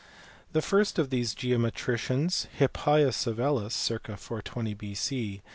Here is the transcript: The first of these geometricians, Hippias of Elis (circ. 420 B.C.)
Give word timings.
The 0.53 0.63
first 0.63 0.97
of 0.97 1.11
these 1.11 1.35
geometricians, 1.35 2.47
Hippias 2.57 3.27
of 3.27 3.39
Elis 3.39 3.75
(circ. 3.75 4.05
420 4.07 4.73
B.C.) 4.73 5.43